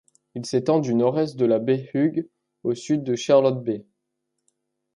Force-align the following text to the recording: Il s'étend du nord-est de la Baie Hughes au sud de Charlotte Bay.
Il 0.33 0.47
s'étend 0.47 0.79
du 0.79 0.95
nord-est 0.95 1.35
de 1.37 1.45
la 1.45 1.59
Baie 1.59 1.91
Hughes 1.93 2.27
au 2.63 2.73
sud 2.73 3.03
de 3.03 3.13
Charlotte 3.15 3.63
Bay. 3.63 3.85